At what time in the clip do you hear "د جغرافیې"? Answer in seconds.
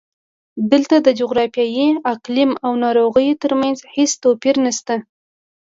1.01-1.87